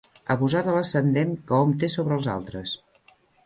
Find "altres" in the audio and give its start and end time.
2.41-2.77